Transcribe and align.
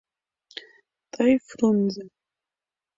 Тый, 1.13 1.33
Фрунзе 1.47 2.03